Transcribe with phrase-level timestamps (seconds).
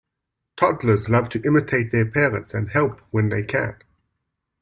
[0.57, 3.75] Toddlers love to imitate their parents and help when they can.